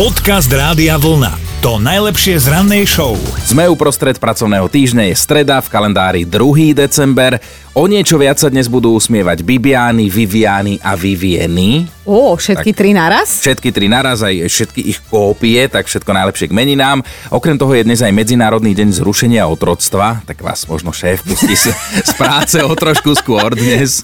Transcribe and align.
Podcast 0.00 0.48
Rádia 0.48 0.96
Vlna. 0.96 1.60
To 1.60 1.76
najlepšie 1.76 2.40
z 2.40 2.48
rannej 2.48 2.88
show. 2.88 3.20
Sme 3.44 3.68
uprostred 3.68 4.16
pracovného 4.16 4.64
týždňa, 4.64 5.12
je 5.12 5.16
streda, 5.20 5.60
v 5.60 5.68
kalendári 5.68 6.22
2. 6.24 6.72
december. 6.72 7.36
O 7.70 7.86
niečo 7.86 8.18
viac 8.18 8.34
sa 8.34 8.50
dnes 8.50 8.66
budú 8.66 8.98
usmievať 8.98 9.46
Bibiány, 9.46 10.10
Viviány 10.10 10.82
a 10.82 10.98
Vivieny. 10.98 11.86
Ó, 12.02 12.34
všetky 12.34 12.74
tri 12.74 12.90
naraz? 12.90 13.38
Všetky 13.38 13.70
tri 13.70 13.86
naraz, 13.86 14.26
aj 14.26 14.50
všetky 14.50 14.82
ich 14.82 14.98
kópie, 15.06 15.70
tak 15.70 15.86
všetko 15.86 16.10
najlepšie 16.10 16.50
k 16.50 16.56
meninám. 16.58 17.06
Okrem 17.30 17.54
toho 17.54 17.70
je 17.78 17.86
dnes 17.86 18.02
aj 18.02 18.10
Medzinárodný 18.10 18.74
deň 18.74 18.98
zrušenia 18.98 19.46
otroctva, 19.46 20.18
tak 20.26 20.42
vás 20.42 20.66
možno 20.66 20.90
šéf 20.90 21.22
pustí 21.22 21.54
z, 21.54 21.70
z 22.02 22.12
práce 22.18 22.58
o 22.58 22.74
trošku 22.74 23.14
skôr 23.14 23.54
dnes. 23.54 24.02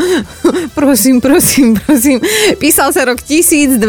prosím, 0.78 1.20
prosím, 1.20 1.76
prosím. 1.76 2.24
Písal 2.56 2.96
sa 2.96 3.04
rok 3.04 3.20
1291 3.20 3.84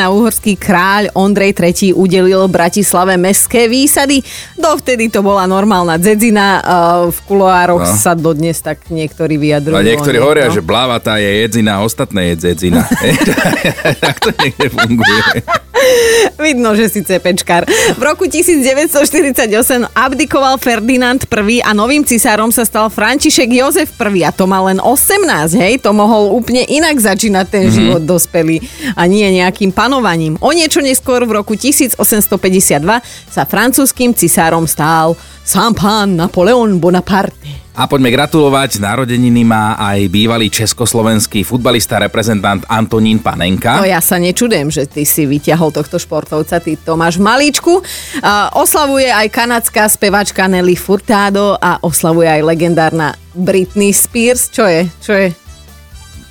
a 0.00 0.08
uhorský 0.08 0.56
kráľ 0.56 1.12
Ondrej 1.12 1.52
III 1.52 1.92
udelil 1.92 2.48
Bratislave 2.48 3.20
mestské 3.20 3.68
výsady. 3.68 4.24
Dovtedy 4.56 5.12
to 5.12 5.20
bola 5.20 5.44
normálna 5.44 6.00
dzedzina, 6.00 6.64
v 7.12 7.18
kuloároch. 7.28 7.89
Sa 7.96 8.12
dodnes 8.14 8.58
tak 8.62 8.86
niektorí 8.92 9.40
vyjadrujú. 9.40 9.76
A 9.76 9.82
niektorí 9.82 10.18
hovoria, 10.20 10.50
no. 10.50 10.54
že 10.54 10.62
blavatá 10.62 11.18
je 11.18 11.46
jedzina, 11.46 11.82
ostatné 11.82 12.34
je 12.34 12.46
dzedzina. 12.46 12.86
tak 14.04 14.16
to 14.22 14.30
niekde 14.38 14.66
funguje. 14.70 15.42
Vidno, 16.40 16.72
že 16.76 16.88
si 16.88 17.00
cepečkár. 17.04 17.68
V 17.96 18.02
roku 18.02 18.28
1948 18.28 19.48
abdikoval 19.92 20.56
Ferdinand 20.60 21.20
I 21.24 21.64
a 21.64 21.72
novým 21.76 22.04
cisárom 22.04 22.52
sa 22.52 22.64
stal 22.64 22.88
František 22.92 23.48
Jozef 23.48 23.92
I 23.96 24.24
a 24.24 24.30
to 24.32 24.44
mal 24.48 24.68
len 24.68 24.80
18, 24.80 25.56
hej, 25.56 25.80
to 25.80 25.92
mohol 25.92 26.32
úplne 26.36 26.64
inak 26.68 26.96
začínať 26.96 27.46
ten 27.48 27.64
mm-hmm. 27.68 27.76
život 27.76 28.02
dospelý 28.04 28.60
a 28.96 29.04
nie 29.08 29.24
nejakým 29.40 29.72
panovaním. 29.72 30.36
O 30.40 30.52
niečo 30.52 30.80
neskôr 30.84 31.24
v 31.24 31.40
roku 31.40 31.56
1852 31.56 31.96
sa 33.28 33.42
francúzským 33.44 34.12
cisárom 34.16 34.64
stál 34.64 35.16
sám 35.44 35.72
pán 35.76 36.16
Napoleon 36.16 36.80
Bonaparte. 36.80 37.69
A 37.80 37.88
poďme 37.88 38.12
gratulovať, 38.12 38.76
narodeniny 38.76 39.40
má 39.40 39.72
aj 39.80 40.12
bývalý 40.12 40.52
československý 40.52 41.48
futbalista, 41.48 41.96
reprezentant 41.96 42.60
Antonín 42.68 43.24
Panenka. 43.24 43.80
No 43.80 43.88
ja 43.88 44.04
sa 44.04 44.20
nečudujem, 44.20 44.68
že 44.68 44.84
ty 44.84 45.08
si 45.08 45.24
vyťahol 45.24 45.72
tohto 45.72 45.96
športovca, 45.96 46.60
ty 46.60 46.76
Tomáš 46.76 47.16
Malíčku. 47.16 47.80
Uh, 47.80 48.52
oslavuje 48.52 49.08
aj 49.08 49.32
kanadská 49.32 49.88
spevačka 49.88 50.44
Nelly 50.44 50.76
Furtado 50.76 51.56
a 51.56 51.80
oslavuje 51.80 52.28
aj 52.28 52.44
legendárna 52.44 53.16
Britney 53.32 53.96
Spears. 53.96 54.52
Čo 54.52 54.68
je? 54.68 54.84
Čo 55.00 55.12
je? 55.16 55.49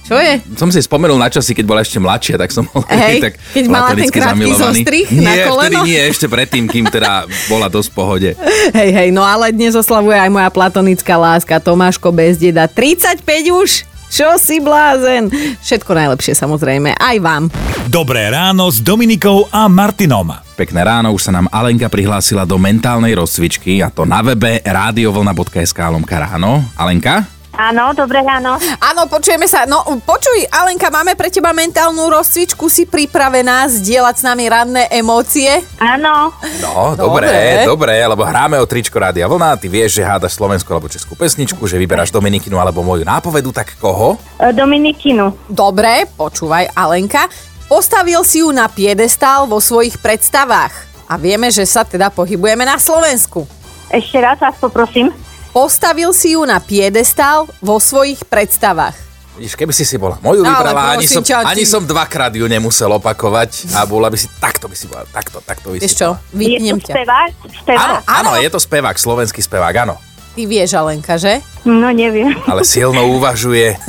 Čo 0.05 0.17
je? 0.17 0.41
Som 0.57 0.73
si 0.73 0.81
spomenul 0.81 1.21
na 1.21 1.29
časy, 1.29 1.53
keď 1.53 1.65
bola 1.69 1.81
ešte 1.85 2.01
mladšia, 2.01 2.35
tak 2.41 2.49
som 2.49 2.65
bol 2.65 2.81
Hej, 2.89 3.21
tak 3.29 3.33
keď 3.53 3.65
mala 3.69 3.93
ten 3.93 4.09
krátky 4.09 4.25
zamilovaný. 4.25 4.61
zostrih 4.61 5.07
nie, 5.13 5.21
na 5.21 5.33
koleno? 5.45 5.61
vtedy 5.61 5.77
nie, 5.85 5.99
ešte 6.09 6.25
predtým, 6.25 6.65
kým 6.65 6.85
teda 6.89 7.29
bola 7.45 7.69
dosť 7.69 7.89
v 7.89 7.95
pohode. 7.95 8.29
Hej, 8.79 8.89
hej, 8.89 9.09
no 9.13 9.21
ale 9.21 9.53
dnes 9.53 9.77
oslavuje 9.77 10.17
aj 10.17 10.29
moja 10.33 10.49
platonická 10.49 11.13
láska 11.13 11.61
Tomáško 11.61 12.09
Bezdeda. 12.09 12.65
35 12.65 13.21
už? 13.53 13.69
Čo 14.09 14.41
si 14.41 14.57
blázen? 14.57 15.29
Všetko 15.61 15.93
najlepšie 15.93 16.33
samozrejme, 16.33 16.97
aj 16.97 17.17
vám. 17.21 17.43
Dobré 17.85 18.25
ráno 18.33 18.65
s 18.73 18.81
Dominikou 18.81 19.45
a 19.53 19.69
Martinom. 19.69 20.33
Pekné 20.57 20.81
ráno, 20.81 21.13
už 21.13 21.29
sa 21.29 21.31
nám 21.37 21.45
Alenka 21.53 21.85
prihlásila 21.93 22.41
do 22.41 22.57
mentálnej 22.57 23.13
rozcvičky 23.13 23.85
a 23.85 23.93
to 23.93 24.09
na 24.09 24.25
webe 24.25 24.65
radiovlna.sk 24.65 25.77
lomka 25.93 26.17
ráno. 26.17 26.65
Alenka? 26.73 27.38
Áno, 27.59 27.91
dobré 27.91 28.23
ráno. 28.23 28.55
Áno, 28.79 29.11
počujeme 29.11 29.43
sa. 29.43 29.67
No 29.67 29.83
počuj, 30.07 30.47
Alenka, 30.47 30.87
máme 30.87 31.19
pre 31.19 31.27
teba 31.27 31.51
mentálnu 31.51 32.07
rozcvičku. 32.07 32.71
Si 32.71 32.87
pripravená 32.87 33.67
zdieľať 33.67 34.15
s 34.15 34.23
nami 34.23 34.47
ranné 34.47 34.87
emócie? 34.87 35.59
Áno. 35.75 36.31
No, 36.63 36.95
dobre, 36.95 37.67
dobre, 37.67 37.99
lebo 37.99 38.23
hráme 38.23 38.55
o 38.55 38.63
tričko 38.63 38.95
Rádia 39.03 39.27
Vlna. 39.27 39.59
Ty 39.59 39.67
vieš, 39.67 39.99
že 39.99 40.07
hádaš 40.07 40.39
slovenskú 40.39 40.71
alebo 40.71 40.87
českú 40.87 41.19
pesničku, 41.19 41.59
že 41.67 41.75
vyberáš 41.75 42.15
Dominikinu 42.15 42.63
alebo 42.63 42.79
moju 42.79 43.03
nápovedu, 43.03 43.51
tak 43.51 43.75
koho? 43.75 44.15
E, 44.39 44.55
Dominikinu. 44.55 45.51
Dobre, 45.51 46.07
počúvaj, 46.15 46.71
Alenka. 46.71 47.27
Postavil 47.67 48.23
si 48.23 48.39
ju 48.39 48.55
na 48.55 48.71
piedestál 48.71 49.51
vo 49.51 49.59
svojich 49.59 49.99
predstavách. 49.99 50.71
A 51.11 51.19
vieme, 51.19 51.51
že 51.51 51.67
sa 51.67 51.83
teda 51.83 52.07
pohybujeme 52.07 52.63
na 52.63 52.79
Slovensku. 52.79 53.43
Ešte 53.91 54.15
raz 54.23 54.39
vás 54.39 54.55
poprosím. 54.55 55.11
Postavil 55.49 56.11
si 56.11 56.33
ju 56.33 56.43
na 56.43 56.57
piedestál 56.57 57.49
vo 57.57 57.77
svojich 57.77 58.21
predstavách. 58.23 58.93
Vidíš, 59.33 59.55
keby 59.55 59.71
si 59.71 59.81
si 59.81 59.95
bola 59.95 60.19
moju 60.19 60.43
Ale 60.43 60.51
vybrala, 60.51 60.81
ani 60.93 61.07
som, 61.07 61.23
ťa, 61.23 61.47
ani 61.47 61.63
som 61.63 61.79
dvakrát 61.81 62.29
ju 62.29 62.43
nemusel 62.43 62.91
opakovať 62.91 63.71
a 63.71 63.87
bola 63.87 64.07
by 64.07 64.17
si, 64.19 64.27
takto 64.35 64.67
by 64.67 64.75
si 64.75 64.85
bola, 64.85 65.07
takto, 65.07 65.39
takto 65.39 65.71
by 65.71 65.79
Vieš 65.79 65.87
si 65.87 65.95
čo, 65.95 66.11
bola. 66.11 66.27
Je 66.29 66.37
vypnem 66.37 66.75
to 66.75 66.83
ťa. 66.83 66.93
spevák? 66.93 67.29
Spevák? 67.63 67.79
Áno, 67.79 67.95
áno, 68.03 68.29
Áno. 68.29 68.43
je 68.43 68.49
to 68.49 68.59
spevák, 68.59 68.95
slovenský 68.95 69.39
spevák, 69.39 69.75
áno. 69.79 69.95
Ty 70.29 70.43
vieš, 70.43 70.75
Alenka, 70.75 71.15
že? 71.15 71.39
No 71.63 71.87
neviem. 71.89 72.35
Ale 72.45 72.61
silno 72.61 73.07
uvažuje. 73.09 73.79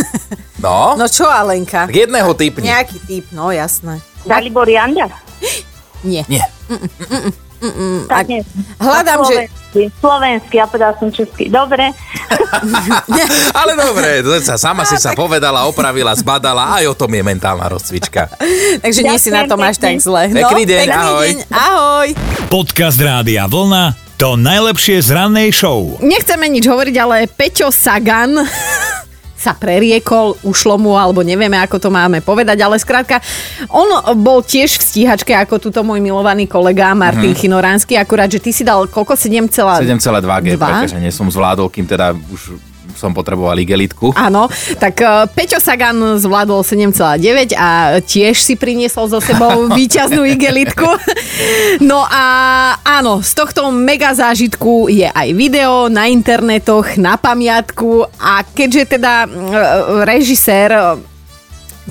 No, 0.56 0.94
No 1.00 1.10
čo, 1.10 1.26
Alenka? 1.26 1.90
tak 1.90 1.98
jedného 1.98 2.30
typni. 2.32 2.70
Nejaký 2.70 2.98
typ, 3.02 3.24
no 3.30 3.50
jasné. 3.50 3.98
Dalibor 4.22 4.64
Janda? 4.64 5.10
Nie. 6.06 6.22
Nie. 6.30 6.46
Tak 8.08 8.24
nie. 8.26 8.40
Hľadám, 8.80 9.20
že... 9.28 9.48
Slovenský, 9.70 10.58
ja 10.58 10.66
povedala 10.66 10.98
som 10.98 11.14
český. 11.14 11.46
Dobre. 11.46 11.94
Ale 13.60 13.78
dobre, 13.78 14.18
sa, 14.42 14.58
sama 14.58 14.82
si 14.82 14.98
sa 14.98 15.14
povedala, 15.14 15.62
opravila, 15.70 16.10
zbadala, 16.10 16.74
aj 16.82 16.90
o 16.90 16.94
tom 16.98 17.06
je 17.14 17.22
mentálna 17.22 17.70
rozcvička. 17.70 18.26
Takže 18.82 19.00
nie 19.06 19.18
si 19.22 19.30
na 19.30 19.46
tom 19.46 19.62
až 19.62 19.78
tak 19.78 19.94
zle. 20.02 20.26
No, 20.34 20.42
Pekný 20.42 20.62
deň, 20.66 20.86
pekný 20.90 20.98
ahoj. 20.98 21.26
deň, 21.30 21.38
ahoj. 21.54 22.08
Podcast 22.50 22.98
Rádia 22.98 23.46
Vlna. 23.46 24.10
To 24.20 24.36
najlepšie 24.36 25.00
z 25.00 25.16
rannej 25.16 25.48
show. 25.48 25.96
Nechceme 26.04 26.44
nič 26.52 26.68
hovoriť, 26.68 26.96
ale 27.00 27.24
Peťo 27.24 27.72
Sagan 27.72 28.36
sa 29.40 29.56
preriekol, 29.56 30.36
ušlo 30.44 30.76
mu, 30.76 31.00
alebo 31.00 31.24
nevieme, 31.24 31.56
ako 31.56 31.80
to 31.80 31.88
máme 31.88 32.20
povedať, 32.20 32.60
ale 32.60 32.76
skrátka, 32.76 33.24
on 33.72 33.88
bol 34.20 34.44
tiež 34.44 34.76
v 34.76 34.84
stíhačke, 34.84 35.32
ako 35.32 35.56
tuto 35.56 35.80
môj 35.80 36.04
milovaný 36.04 36.44
kolega 36.44 36.92
Martin 36.92 37.32
mm-hmm. 37.32 37.40
Chinoránsky, 37.40 37.96
akurát, 37.96 38.28
že 38.28 38.44
ty 38.44 38.52
si 38.52 38.68
dal 38.68 38.84
koľko? 38.84 39.16
7, 39.16 39.48
7,2 39.48 40.44
G, 40.44 40.60
Dva? 40.60 40.84
pretože 40.84 41.00
nie 41.00 41.08
som 41.08 41.32
zvládol, 41.32 41.72
kým 41.72 41.88
teda 41.88 42.12
už 42.12 42.69
som 42.96 43.14
potreboval 43.14 43.58
igelitku. 43.60 44.14
Áno, 44.16 44.46
tak 44.78 45.02
uh, 45.02 45.26
Peťo 45.30 45.58
Sagan 45.60 46.18
zvládol 46.18 46.64
7,9 46.64 47.54
a 47.54 48.00
tiež 48.02 48.40
si 48.40 48.54
priniesol 48.56 49.10
so 49.10 49.18
sebou 49.22 49.66
víťaznú 49.78 50.26
igelitku. 50.26 50.88
No 51.84 52.02
a 52.06 52.24
áno, 52.82 53.20
z 53.20 53.32
tohto 53.36 53.68
mega 53.70 54.12
zážitku 54.12 54.90
je 54.90 55.06
aj 55.06 55.28
video 55.36 55.86
na 55.86 56.10
internetoch, 56.10 56.98
na 56.98 57.20
pamiatku 57.20 58.08
a 58.18 58.42
keďže 58.42 58.98
teda 58.98 59.26
uh, 59.26 59.30
režisér 60.02 60.98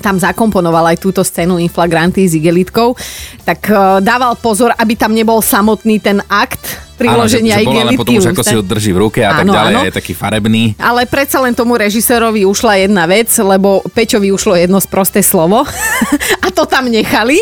tam 0.00 0.16
zakomponoval 0.16 0.90
aj 0.90 0.98
túto 0.98 1.20
scénu 1.20 1.60
Inflagranty 1.60 2.24
s 2.24 2.34
igelitkou, 2.34 2.96
tak 3.44 3.68
uh, 3.70 4.00
dával 4.00 4.34
pozor, 4.40 4.72
aby 4.74 4.96
tam 4.96 5.12
nebol 5.12 5.38
samotný 5.38 6.00
ten 6.00 6.18
akt 6.26 6.90
priloženia 6.96 7.56
Áno, 7.56 7.64
že, 7.64 7.64
že 7.64 7.72
igelitky. 7.72 8.00
potom 8.00 8.14
už 8.20 8.28
ako 8.32 8.42
si 8.44 8.54
ho 8.56 8.62
drží 8.64 8.90
v 8.92 8.98
ruke 9.00 9.20
a 9.24 9.32
tak 9.32 9.48
Áno, 9.48 9.56
ďalej, 9.56 9.74
áno. 9.76 9.80
je 9.88 9.92
taký 9.96 10.12
farebný. 10.12 10.62
Ale 10.76 11.08
predsa 11.08 11.40
len 11.40 11.56
tomu 11.56 11.80
režisérovi 11.80 12.44
ušla 12.44 12.84
jedna 12.84 13.08
vec, 13.08 13.32
lebo 13.32 13.80
Peťovi 13.88 14.28
ušlo 14.28 14.52
jedno 14.56 14.76
sprosté 14.84 15.24
slovo 15.24 15.64
a 16.44 16.46
to 16.52 16.68
tam 16.68 16.92
nechali. 16.92 17.40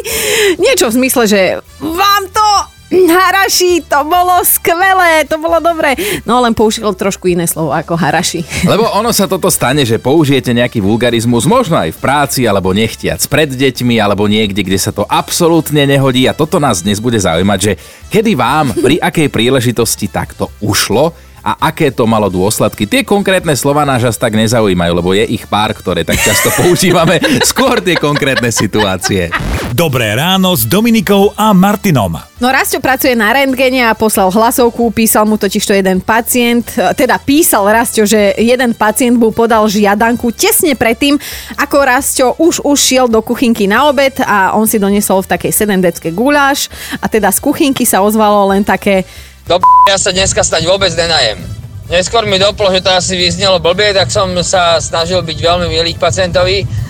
Niečo 0.63 0.95
v 0.95 0.97
zmysle, 1.03 1.25
že 1.27 1.41
vám 1.83 2.23
to 2.31 2.47
haraši, 3.19 3.85
to 3.85 4.01
bolo 4.09 4.41
skvelé, 4.45 5.25
to 5.29 5.37
bolo 5.37 5.61
dobré. 5.61 5.93
No 6.25 6.41
len 6.41 6.57
použil 6.57 6.89
trošku 6.97 7.29
iné 7.29 7.45
slovo 7.45 7.73
ako 7.73 7.95
haraši. 7.95 8.45
Lebo 8.73 8.89
ono 8.97 9.13
sa 9.13 9.29
toto 9.29 9.53
stane, 9.53 9.85
že 9.85 10.01
použijete 10.01 10.57
nejaký 10.57 10.81
vulgarizmus, 10.81 11.45
možno 11.45 11.77
aj 11.77 11.93
v 11.93 11.99
práci, 12.01 12.41
alebo 12.49 12.73
nechtiac 12.73 13.21
pred 13.29 13.53
deťmi, 13.53 14.01
alebo 14.01 14.25
niekde, 14.25 14.65
kde 14.65 14.79
sa 14.81 14.91
to 14.93 15.05
absolútne 15.05 15.85
nehodí. 15.85 16.25
A 16.25 16.37
toto 16.37 16.57
nás 16.57 16.81
dnes 16.81 17.01
bude 17.01 17.21
zaujímať, 17.21 17.59
že 17.61 17.73
kedy 18.09 18.33
vám, 18.33 18.73
pri 18.73 18.97
akej 19.09 19.29
príležitosti 19.29 20.09
takto 20.09 20.49
ušlo 20.65 21.13
a 21.45 21.71
aké 21.71 21.95
to 21.95 22.05
malo 22.05 22.29
dôsledky. 22.29 22.85
Tie 22.85 23.07
konkrétne 23.07 23.55
slova 23.55 23.87
nás 23.87 24.03
až 24.03 24.19
tak 24.19 24.35
nezaujímajú, 24.35 24.93
lebo 24.93 25.15
je 25.15 25.25
ich 25.29 25.47
pár, 25.47 25.73
ktoré 25.73 26.03
tak 26.03 26.19
často 26.21 26.53
používame, 26.61 27.21
skôr 27.47 27.81
tie 27.81 27.97
konkrétne 27.97 28.51
situácie. 28.51 29.31
Dobré 29.69 30.17
ráno 30.17 30.57
s 30.57 30.65
Dominikou 30.65 31.37
a 31.37 31.53
Martinom. 31.53 32.17
No 32.41 32.49
Rastio 32.49 32.81
pracuje 32.81 33.13
na 33.13 33.29
rentgene 33.37 33.85
a 33.85 33.93
poslal 33.93 34.33
hlasovku, 34.33 34.89
písal 34.97 35.29
mu 35.29 35.37
totiž 35.37 35.61
to 35.61 35.77
jeden 35.77 36.01
pacient, 36.01 36.73
e, 36.73 36.97
teda 36.97 37.21
písal 37.21 37.69
Rastio, 37.69 38.09
že 38.09 38.33
jeden 38.41 38.73
pacient 38.73 39.21
mu 39.21 39.29
podal 39.29 39.69
žiadanku 39.69 40.33
tesne 40.33 40.73
predtým, 40.73 41.21
ako 41.61 41.77
Rastio 41.85 42.33
už 42.41 42.65
už 42.65 42.79
šiel 42.81 43.07
do 43.13 43.21
kuchynky 43.21 43.69
na 43.69 43.93
obed 43.93 44.17
a 44.25 44.57
on 44.57 44.65
si 44.65 44.81
donesol 44.81 45.21
v 45.21 45.37
takej 45.37 45.53
sedendecke 45.53 46.17
guláš 46.17 46.73
a 47.05 47.07
teda 47.07 47.29
z 47.29 47.37
kuchynky 47.37 47.85
sa 47.85 48.01
ozvalo 48.01 48.49
len 48.49 48.65
také 48.65 49.05
Do 49.45 49.61
p- 49.61 49.69
ja 49.93 50.01
sa 50.01 50.17
dneska 50.17 50.41
stať 50.41 50.65
vôbec 50.65 50.97
nenajem. 50.97 51.45
Neskôr 51.93 52.25
mi 52.25 52.41
doplo, 52.41 52.73
že 52.73 52.81
to 52.81 52.93
asi 52.93 53.17
vyznelo 53.21 53.61
blbie, 53.61 53.93
tak 53.93 54.09
som 54.09 54.33
sa 54.41 54.81
snažil 54.81 55.21
byť 55.25 55.39
veľmi 55.41 55.69
milý 55.69 55.93
pacientovi 55.97 56.88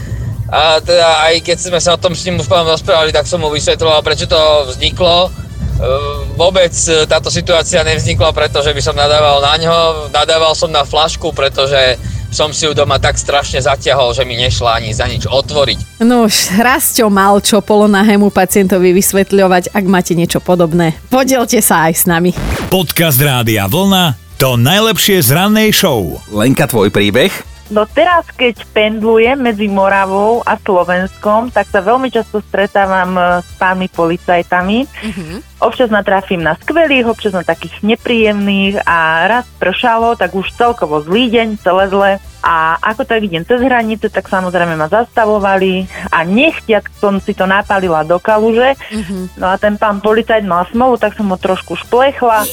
A 0.48 0.80
teda 0.80 1.28
aj 1.28 1.44
keď 1.44 1.56
sme 1.60 1.80
sa 1.80 1.92
o 1.94 2.00
tom 2.00 2.16
s 2.16 2.24
ním 2.24 2.40
už 2.40 2.48
rozprávali, 2.48 3.12
tak 3.12 3.28
som 3.28 3.40
mu 3.40 3.52
vysvetloval, 3.52 4.00
prečo 4.00 4.24
to 4.24 4.40
vzniklo. 4.72 5.28
E, 5.28 5.30
Vôbec 6.40 6.72
e, 6.72 7.04
táto 7.04 7.28
situácia 7.28 7.84
nevznikla, 7.84 8.32
pretože 8.32 8.72
by 8.72 8.80
som 8.80 8.96
nadával 8.96 9.44
na 9.44 9.54
ňo. 9.60 9.76
Nadával 10.08 10.56
som 10.56 10.72
na 10.72 10.88
flašku, 10.88 11.36
pretože 11.36 12.00
som 12.28 12.52
si 12.52 12.64
ju 12.68 12.76
doma 12.76 13.00
tak 13.00 13.16
strašne 13.16 13.60
zatiahol, 13.60 14.12
že 14.12 14.24
mi 14.24 14.36
nešla 14.36 14.80
ani 14.80 14.92
za 14.92 15.08
nič 15.08 15.24
otvoriť. 15.28 16.00
No 16.04 16.28
už 16.28 16.60
Rastio 16.60 17.08
mal 17.08 17.40
čo 17.40 17.64
polonahému 17.64 18.28
pacientovi 18.28 18.92
vysvetľovať, 18.96 19.72
ak 19.72 19.84
máte 19.88 20.12
niečo 20.12 20.40
podobné. 20.40 20.96
Podielte 21.08 21.60
sa 21.64 21.88
aj 21.88 21.92
s 21.92 22.04
nami. 22.04 22.36
Podcast 22.68 23.20
Rádia 23.20 23.64
Vlna 23.68 24.28
to 24.38 24.54
najlepšie 24.54 25.18
z 25.18 25.34
rannej 25.34 25.74
show. 25.74 26.14
Lenka, 26.30 26.70
tvoj 26.70 26.94
príbeh? 26.94 27.47
No 27.69 27.85
teraz, 27.85 28.25
keď 28.32 28.65
pendlujem 28.73 29.37
medzi 29.37 29.69
Moravou 29.69 30.41
a 30.41 30.56
Slovenskom, 30.56 31.53
tak 31.53 31.69
sa 31.69 31.85
veľmi 31.85 32.09
často 32.09 32.41
stretávam 32.41 33.12
e, 33.12 33.23
s 33.44 33.50
pánmi 33.61 33.93
policajtami. 33.93 34.88
Občas 35.61 35.93
natrafím 35.93 36.41
na 36.41 36.56
skvelých, 36.56 37.11
občas 37.11 37.37
na 37.37 37.44
takých 37.44 37.82
nepríjemných 37.85 38.88
a 38.88 39.29
raz 39.29 39.44
pršalo, 39.61 40.17
tak 40.17 40.32
už 40.32 40.49
celkovo 40.56 41.03
zlý 41.05 41.29
deň, 41.29 41.49
celé 41.61 41.85
zle. 41.93 42.12
A 42.41 42.79
ako 42.81 43.03
tak 43.05 43.26
idem 43.26 43.44
cez 43.44 43.59
hranice, 43.61 44.09
tak 44.09 44.31
samozrejme 44.31 44.79
ma 44.79 44.87
zastavovali 44.87 45.91
a 46.15 46.23
nechtiac 46.23 46.87
som 46.97 47.19
si 47.19 47.35
to 47.35 47.44
napalila 47.44 48.06
do 48.06 48.17
kaluže. 48.23 48.79
No 49.37 49.50
a 49.50 49.59
ten 49.59 49.75
pán 49.76 49.99
policajt 49.99 50.47
mal 50.47 50.65
smolu, 50.70 50.97
tak 50.97 51.19
som 51.19 51.29
ho 51.29 51.37
trošku 51.37 51.75
šplechla. 51.75 52.47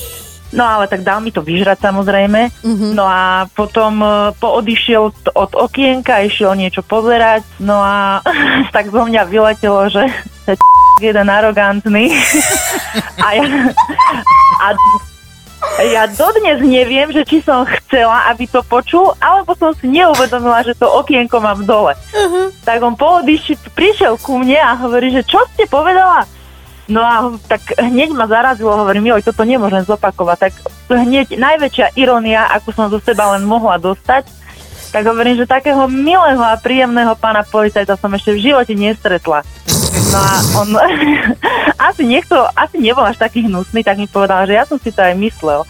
No 0.56 0.64
ale 0.64 0.88
tak 0.88 1.04
dal 1.04 1.20
mi 1.20 1.36
to 1.36 1.44
vyžrať 1.44 1.84
samozrejme. 1.84 2.64
No 2.96 3.04
a 3.04 3.44
potom 3.52 4.00
e, 4.00 4.08
poodišiel 4.40 5.04
od 5.36 5.52
okienka, 5.52 6.24
išiel 6.24 6.56
niečo 6.56 6.80
pozerať. 6.80 7.44
No 7.60 7.84
a 7.84 8.24
tak 8.76 8.88
zo 8.88 9.04
mňa 9.04 9.28
vyletelo, 9.28 9.92
že 9.92 10.08
jeden 11.02 11.30
arogantný. 11.30 12.12
a 13.20 13.28
ja, 13.36 13.46
a 14.60 14.68
ja 15.92 16.04
dodnes 16.08 16.62
neviem, 16.64 17.12
že 17.12 17.26
či 17.26 17.42
som 17.44 17.66
chcela, 17.66 18.32
aby 18.32 18.48
to 18.48 18.64
počul, 18.64 19.12
alebo 19.20 19.58
som 19.58 19.74
si 19.76 19.92
neuvedomila, 19.92 20.64
že 20.64 20.78
to 20.78 20.88
okienko 20.88 21.42
mám 21.42 21.66
dole. 21.68 21.98
Tak 22.64 22.80
on 22.80 22.96
poodišiel, 22.96 23.60
prišiel 23.76 24.14
ku 24.22 24.40
mne 24.40 24.60
a 24.62 24.78
hovorí, 24.78 25.12
že 25.12 25.26
čo 25.26 25.42
ste 25.54 25.68
povedala? 25.68 26.24
No 26.86 27.02
a 27.02 27.34
tak 27.50 27.74
hneď 27.82 28.14
ma 28.14 28.30
zarazilo, 28.30 28.78
hovorím, 28.78 29.10
joj, 29.10 29.26
toto 29.26 29.42
nemôžem 29.42 29.82
zopakovať. 29.82 30.38
Tak 30.38 30.54
hneď 30.94 31.34
najväčšia 31.34 31.98
irónia, 31.98 32.46
ako 32.54 32.70
som 32.74 32.86
zo 32.94 33.02
seba 33.02 33.34
len 33.34 33.42
mohla 33.42 33.82
dostať, 33.82 34.30
tak 34.94 35.04
hovorím, 35.10 35.42
že 35.42 35.50
takého 35.50 35.90
milého 35.90 36.40
a 36.40 36.56
príjemného 36.62 37.18
pána 37.18 37.42
policajta 37.42 37.98
som 37.98 38.14
ešte 38.14 38.38
v 38.38 38.44
živote 38.54 38.74
nestretla. 38.78 39.42
No 40.14 40.20
a 40.22 40.34
on 40.62 40.70
asi 41.90 42.06
niekto, 42.06 42.38
asi 42.54 42.78
nebol 42.78 43.04
až 43.04 43.18
taký 43.18 43.50
hnusný, 43.50 43.82
tak 43.82 43.98
mi 43.98 44.06
povedal, 44.06 44.46
že 44.46 44.54
ja 44.54 44.64
som 44.64 44.78
si 44.78 44.94
to 44.94 45.02
aj 45.02 45.18
myslel. 45.18 45.66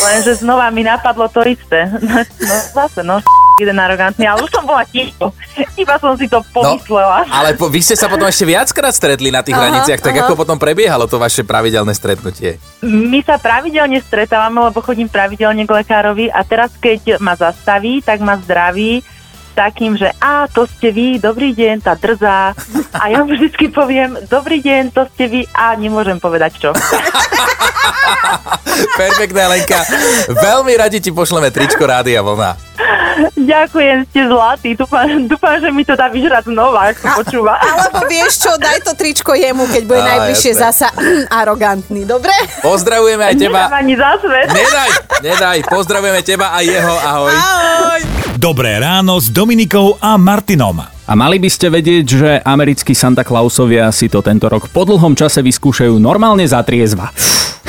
Lenže 0.00 0.38
znova 0.38 0.70
mi 0.70 0.86
napadlo 0.86 1.26
to 1.26 1.42
isté. 1.42 1.90
No 2.44 2.56
zase, 2.72 3.02
no 3.02 3.18
jeden 3.58 3.78
arogantný, 3.78 4.26
ale 4.26 4.42
už 4.42 4.50
som 4.50 4.64
bola 4.66 4.82
ticho. 4.86 5.30
Iba 5.78 5.94
som 6.02 6.18
si 6.18 6.26
to 6.26 6.42
pomyslela. 6.50 7.26
Ale 7.30 7.54
po, 7.54 7.70
vy 7.70 7.80
ste 7.82 7.94
sa 7.94 8.10
potom 8.10 8.26
ešte 8.26 8.46
viackrát 8.46 8.90
stretli 8.90 9.30
na 9.30 9.46
tých 9.46 9.54
Aha, 9.54 9.62
hraniciach, 9.70 10.00
tak 10.02 10.14
aha. 10.14 10.26
ako 10.26 10.34
potom 10.34 10.58
prebiehalo 10.58 11.06
to 11.06 11.22
vaše 11.22 11.46
pravidelné 11.46 11.94
stretnutie? 11.94 12.58
My 12.82 13.22
sa 13.22 13.38
pravidelne 13.38 14.02
stretávame, 14.02 14.58
lebo 14.70 14.82
chodím 14.82 15.06
pravidelne 15.06 15.62
k 15.62 15.70
lekárovi 15.70 16.26
a 16.34 16.42
teraz, 16.42 16.74
keď 16.78 17.22
ma 17.22 17.38
zastaví, 17.38 18.02
tak 18.02 18.18
ma 18.18 18.38
zdraví 18.42 19.06
takým, 19.54 19.94
že 19.94 20.10
a 20.18 20.50
to 20.50 20.66
ste 20.66 20.90
vy, 20.90 21.22
dobrý 21.22 21.54
deň, 21.54 21.86
tá 21.86 21.94
drzá. 21.94 22.58
A 22.90 23.04
ja 23.06 23.22
mu 23.22 23.30
vždycky 23.30 23.70
poviem, 23.70 24.18
dobrý 24.26 24.58
deň, 24.58 24.90
to 24.90 25.06
ste 25.14 25.30
vy 25.30 25.40
a 25.54 25.78
nemôžem 25.78 26.18
povedať 26.18 26.58
čo. 26.58 26.70
Perfektná 29.00 29.48
Lenka. 29.48 29.80
Veľmi 30.28 30.72
radi 30.74 30.98
ti 30.98 31.10
pošleme 31.10 31.48
tričko 31.48 31.84
Rádia 31.84 32.20
Vlna. 32.20 32.74
Ďakujem, 33.36 34.10
ste 34.10 34.26
zlatí. 34.26 34.74
Dúfam, 34.74 35.06
dúfam, 35.30 35.54
že 35.54 35.70
mi 35.70 35.86
to 35.86 35.94
dá 35.94 36.10
vyžrať 36.10 36.50
znova, 36.50 36.90
ak 36.90 36.98
to 36.98 37.08
počúva. 37.14 37.54
Alebo 37.62 38.10
vieš 38.10 38.42
čo, 38.42 38.50
daj 38.58 38.82
to 38.82 38.92
tričko 38.98 39.38
jemu, 39.38 39.70
keď 39.70 39.82
bude 39.86 40.02
Á, 40.02 40.08
najbližšie 40.16 40.52
jasné. 40.52 40.62
zasa 40.64 40.88
arogantný, 41.40 42.02
dobre? 42.02 42.34
Pozdravujeme 42.58 43.22
aj 43.22 43.34
teba. 43.38 43.60
Nedám 43.64 43.78
ani 43.78 43.94
za 43.94 44.10
svet. 44.18 44.46
Nedaj, 44.50 44.90
nedaj. 45.22 45.56
Pozdravujeme 45.70 46.20
teba 46.26 46.50
aj 46.52 46.64
jeho. 46.66 46.94
Ahoj. 46.96 47.34
Dobré 48.34 48.82
ráno 48.82 49.22
s 49.22 49.30
Dominikou 49.30 49.94
a 50.02 50.18
Martinom. 50.18 50.82
A 51.04 51.12
mali 51.12 51.36
by 51.36 51.48
ste 51.52 51.68
vedieť, 51.68 52.04
že 52.08 52.30
americkí 52.40 52.96
Santa 52.96 53.22
Clausovia 53.22 53.92
si 53.92 54.08
to 54.08 54.24
tento 54.24 54.48
rok 54.48 54.72
po 54.72 54.82
dlhom 54.82 55.12
čase 55.12 55.44
vyskúšajú 55.44 56.00
normálne 56.00 56.48
za 56.48 56.64
triezva. 56.64 57.12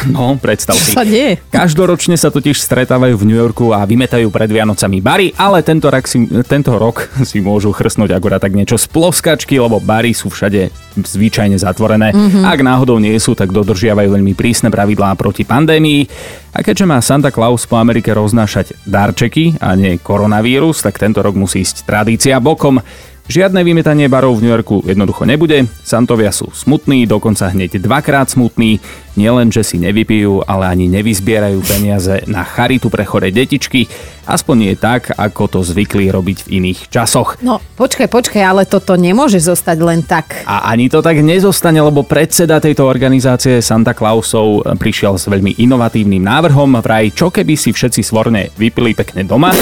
No, 0.10 0.38
predstav 0.38 0.78
si. 0.78 0.94
Čo 0.94 1.02
sa 1.02 1.06
deje? 1.06 1.42
Každoročne 1.50 2.16
sa 2.16 2.30
totiž 2.30 2.58
stretávajú 2.58 3.16
v 3.18 3.28
New 3.28 3.40
Yorku 3.40 3.74
a 3.74 3.82
vymetajú 3.86 4.30
pred 4.30 4.50
Vianocami 4.50 5.02
bary, 5.02 5.28
ale 5.36 5.66
tento, 5.66 5.90
rak 5.90 6.06
si, 6.06 6.26
tento 6.46 6.78
rok 6.78 7.10
si 7.30 7.42
môžu 7.42 7.74
chrsnúť 7.74 8.14
akurát 8.14 8.42
tak 8.42 8.54
niečo 8.54 8.78
z 8.78 8.86
ploskačky, 8.90 9.58
lebo 9.58 9.82
bary 9.82 10.14
sú 10.14 10.30
všade 10.30 10.70
zvyčajne 10.96 11.60
zatvorené. 11.60 12.16
Mm-hmm. 12.16 12.44
Ak 12.48 12.60
náhodou 12.64 13.02
nie 13.02 13.18
sú, 13.20 13.36
tak 13.36 13.52
dodržiavajú 13.52 14.16
veľmi 14.16 14.34
prísne 14.38 14.72
pravidlá 14.72 15.18
proti 15.20 15.44
pandémii. 15.44 16.08
A 16.56 16.64
keďže 16.64 16.88
má 16.88 17.04
Santa 17.04 17.36
Claus 17.36 17.68
po 17.68 17.76
Amerike 17.76 18.16
roznášať 18.16 18.80
darčeky 18.88 19.60
a 19.60 19.76
nie 19.76 20.00
koronavírus, 20.00 20.80
tak 20.80 20.96
tento 20.96 21.20
rok 21.20 21.36
musí 21.36 21.68
ísť 21.68 21.84
tradícia 21.84 22.40
bokom. 22.40 22.80
Žiadne 23.26 23.66
vymetanie 23.66 24.06
barov 24.06 24.38
v 24.38 24.46
New 24.46 24.54
Yorku 24.54 24.86
jednoducho 24.86 25.26
nebude, 25.26 25.66
Santovia 25.82 26.30
sú 26.30 26.54
smutní, 26.54 27.10
dokonca 27.10 27.50
hneď 27.50 27.82
dvakrát 27.82 28.30
smutní, 28.30 28.78
nielen, 29.18 29.52
že 29.52 29.66
si 29.66 29.82
nevypijú, 29.82 30.46
ale 30.46 30.70
ani 30.70 30.92
nevyzbierajú 30.92 31.60
peniaze 31.66 32.24
na 32.30 32.46
charitu 32.46 32.88
pre 32.88 33.04
choré 33.04 33.32
detičky, 33.32 33.88
aspoň 34.26 34.56
nie 34.58 34.74
tak, 34.74 35.14
ako 35.14 35.48
to 35.48 35.60
zvykli 35.62 36.10
robiť 36.10 36.50
v 36.50 36.52
iných 36.62 36.90
časoch. 36.90 37.38
No, 37.46 37.62
počkaj, 37.78 38.10
počkaj, 38.10 38.42
ale 38.42 38.64
toto 38.66 38.98
nemôže 38.98 39.38
zostať 39.38 39.78
len 39.86 40.02
tak. 40.02 40.42
A 40.50 40.70
ani 40.70 40.90
to 40.90 41.06
tak 41.06 41.22
nezostane, 41.22 41.78
lebo 41.78 42.02
predseda 42.02 42.58
tejto 42.58 42.90
organizácie 42.90 43.62
Santa 43.62 43.94
Clausov 43.94 44.66
prišiel 44.82 45.22
s 45.22 45.30
veľmi 45.30 45.62
inovatívnym 45.62 46.26
návrhom, 46.26 46.82
vraj 46.82 47.14
čo 47.14 47.30
keby 47.30 47.54
si 47.54 47.70
všetci 47.70 48.02
svorne 48.02 48.50
vypili 48.58 48.98
pekne 48.98 49.22
doma 49.24 49.54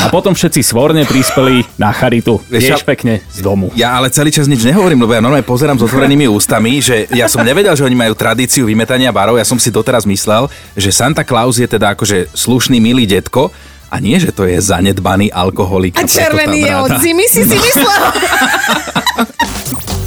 a 0.00 0.12
potom 0.12 0.36
všetci 0.36 0.60
svorne 0.60 1.08
prispeli 1.08 1.64
na 1.80 1.92
charitu, 1.92 2.40
tiež 2.52 2.84
pekne 2.84 3.24
z 3.32 3.40
domu. 3.40 3.72
Ja 3.76 3.96
ale 3.96 4.12
celý 4.12 4.28
čas 4.28 4.44
nič 4.44 4.60
nehovorím, 4.60 5.08
lebo 5.08 5.16
ja 5.16 5.24
normálne 5.24 5.44
pozerám 5.44 5.80
s 5.80 5.84
otvorenými 5.88 6.28
ústami, 6.28 6.84
že 6.84 7.08
ja 7.16 7.32
som 7.32 7.40
nevedel, 7.40 7.72
že 7.72 7.84
oni 7.84 7.96
majú 7.96 8.12
tradíciu 8.12 8.59
vymetania 8.64 9.14
barov. 9.14 9.38
Ja 9.38 9.46
som 9.46 9.56
si 9.56 9.72
doteraz 9.72 10.08
myslel, 10.08 10.48
že 10.76 10.92
Santa 10.92 11.22
Claus 11.22 11.60
je 11.60 11.68
teda 11.68 11.94
akože 11.94 12.32
slušný, 12.32 12.80
milý 12.80 13.06
detko 13.06 13.52
a 13.90 13.98
nie, 13.98 14.14
že 14.22 14.30
to 14.30 14.46
je 14.46 14.54
zanedbaný 14.62 15.34
alkoholik. 15.34 15.98
A 15.98 16.06
červený 16.06 16.62
je 16.62 16.74
od 16.78 16.90
zimy, 17.02 17.26
si 17.26 17.42
si 17.42 17.58
myslel? 17.58 18.02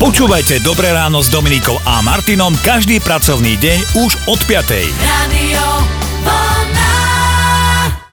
Počúvajte 0.03 0.59
Dobré 0.63 0.91
ráno 0.91 1.23
s 1.23 1.31
Dominikou 1.31 1.79
a 1.87 2.03
Martinom 2.03 2.51
každý 2.59 2.99
pracovný 2.99 3.55
deň 3.55 4.03
už 4.03 4.11
od 4.27 4.39
5. 4.51 4.67
Radio. 4.99 5.63